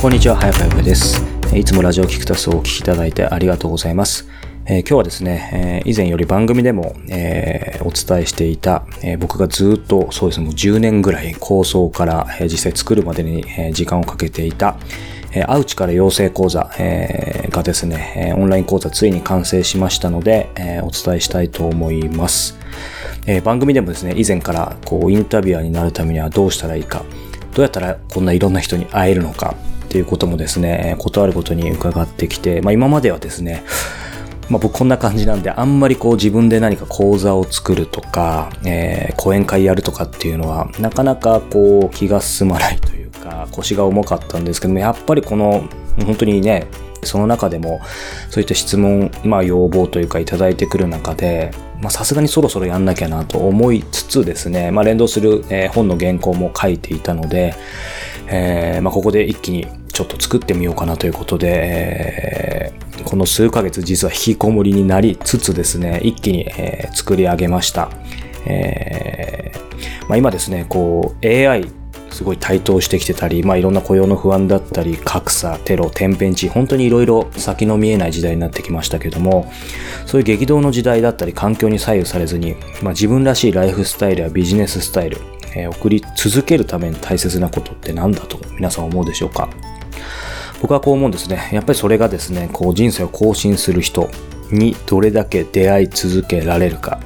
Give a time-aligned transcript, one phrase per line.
[0.00, 1.20] こんにちは、早川洋です。
[1.52, 4.28] いつもラジオキクタスをお聞きいただいてありがとうございます。
[4.64, 14.76] えー、今日はですね、えー、以前より番組でも、えー、お伝えしていた、え僕がずっとそうですね、もう10年ぐらい構想から、え実際作るまでに、え時間をかけていた、
[15.32, 22.56] えアウチから養成講座、えがですね、オンライン講座ついに完成しましたので、えお伝えしたいと思います。
[23.26, 27.04] え番組でもですね、以前からこうインタビュアーになるためにはどうしたらいいか、
[27.52, 29.56] どうやったらこんないろんな人に会えるのか
[29.88, 33.64] っていうこともですね、ことあることに伺ってきて、まあ今まではですね、
[34.50, 45.68] まあ、僕こんな感じなんで、あんまりこう自分で何か講座を作るとか、えー、講演会やるとかっていうのは、なかなかこう気が進まないというか、腰が重かったんですけども、やっぱりこの、
[46.04, 46.66] 本当にね、
[47.02, 47.80] その中でも、
[48.30, 57.54] そういった質問、まあ要望というかいただいてくる中で、まあさすがにそろそろやんなきゃなと思いつつですね、まあ連動する、えー、本の原稿も書いていたので、
[58.28, 59.66] えー、まあここで一気に
[59.98, 62.72] ちょっと作ってみようかなということで、
[63.04, 67.90] この数ヶ月実は引きこもりになりつつですね、一気に、えー、作り上げました。
[68.46, 69.50] え
[70.08, 71.68] まあ、今ですね、こう AI
[72.10, 79.50] すごい台頭してきてたり、まあ、いろんな雇用の不安だったり、格差、テロ、天変地、本当にいろいろ先の見えない時代になってきましたけども、
[80.06, 85.18] そういう激動の時代だったり、環境に左右されずに、まあ、自分らしいライフスタイルやビジネススタイル、
[85.56, 89.48] え、送り続けるために大切なことって何だと皆さん思うでしょうか？
[90.60, 91.50] 僕はこう思うんですね。
[91.52, 94.10] やっぱりそれがですね、こう人生を更新する人
[94.50, 97.00] にどれだけ出会い続けられるか。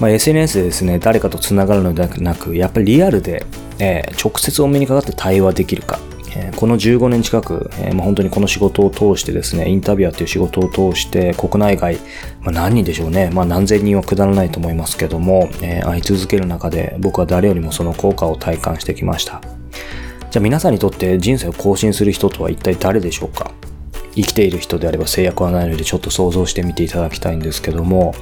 [0.00, 3.44] まあ、SNS でですね、誰かと繋がるのではなく、やっぱりリアルで、
[3.80, 5.98] えー、直接お目にかかって対話できるか。
[6.36, 11.96] えー、この15年近く、えー、まあ、本当にこの仕事を通してですね、インタビュアーという仕事を通して、国内外、
[12.42, 19.57] まあ、何人でしょうね、まあ、何千人はくだらないと思いますけども、え会い続ける中で、僕は誰よりもその効果を体感してきました。
[20.30, 23.50] じゃあ皆さんにとって人生を更新する人とは一体誰でしょうか？
[24.14, 28.14] 生きている人であれば制約はないのでちょっと想像してみていただきたいんですけども、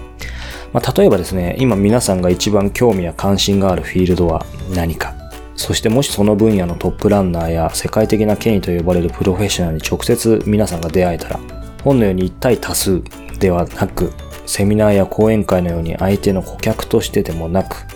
[0.73, 4.45] まあ、例えばですね、今皆さんが一番興味や関心があるフィールドは
[4.75, 5.15] 何か。
[5.57, 11.41] そしてもしその分野のトップランナーや世界的な権威と呼ばれるプロフェッショナルに直接皆さんが出会えたら、
[11.83, 13.03] 本のように1対多数
[13.41, 14.13] ではなく、
[14.45, 17.87] セミナーや講演会のように相手の顧客としてでもなく、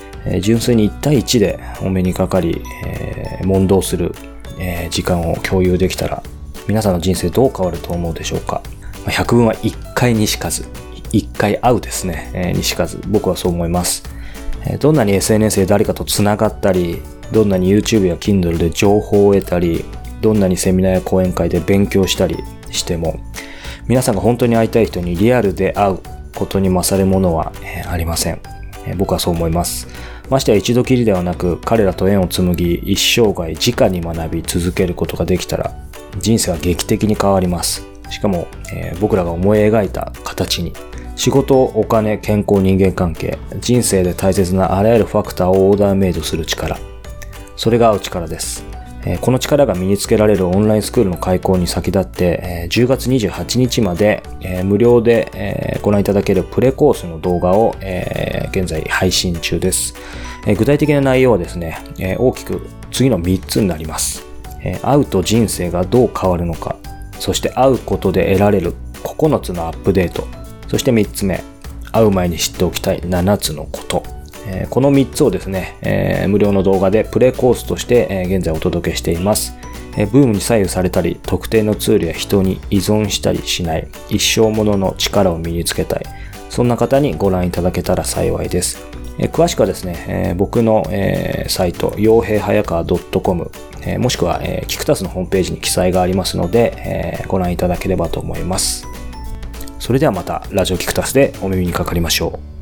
[0.40, 4.14] 純粋に1対1でお目にかかり、えー、問答する、
[4.58, 6.22] え、時間を共有できたら、
[6.68, 8.62] 皆さんの人生どう変わると思うでしょうか。
[9.06, 10.64] 百聞は1回にしかず、
[11.12, 14.02] 1回会うですね、え、にしかず、僕はそう思います。
[14.78, 17.00] どんなに SNS で誰かと繋がったり、
[17.32, 19.84] どんなに YouTube や Kindle で情報を得たり、
[20.20, 22.36] どんなにセミナーや講演会で勉強したり
[22.70, 23.20] しても、
[23.86, 25.98] 皆さんが本当に会いたい人にリアルで会う
[26.34, 27.52] ことに勝るものは、
[27.88, 28.40] ありません。
[28.96, 29.88] 僕はそう思います。
[30.30, 35.74] ましてや一度きりではなく、彼らと縁を紡ぎ、一生涯直に学び続けることができたら、
[36.20, 37.84] 人生は劇的に変わります。
[38.10, 40.72] しかも、えー、僕らが思い描いた形に、
[41.16, 46.78] 仕事、お金、健康、人間関係、人生で大切なあらゆるファクターをオーダーメイドする力。
[47.56, 48.69] それが合う力です。
[49.22, 54.22] この力が身につけられるオンラインスクールの開講に先立って、10月28日まで、
[54.64, 57.74] 無料で、ご覧いただけるプレコースの動画を、
[58.50, 59.94] 現在配信中です、
[60.58, 61.78] 具体的な内容はですね、
[62.18, 64.26] 大きく次の3つになります、
[64.82, 66.76] 会うと人生がどう変わるのか、
[67.18, 70.26] そして会うことで得られる9つのアップデート、
[70.68, 71.42] そして3つ目、
[71.90, 74.19] 会う前に知っておきたい7つのこと。
[74.46, 79.54] えこの3つをですね、え無料の動画でプレコースとして、え現在お届けしています。
[79.96, 86.06] えブームに左右されたり、特定のツールや人に依存したりしない、一生ものの力を身につけたい。
[86.48, 88.78] そんな方にご覧いただけたら幸いです。
[89.18, 93.50] え詳しくはですね、え僕の、えサイト、傭兵早川 .com、
[93.82, 98.86] えもしくは、えキクタスのホームページに記載がありますので、えご覧いただければと思います。
[99.78, 102.59] それではまたラジオキクタスでお耳にかかりましょう。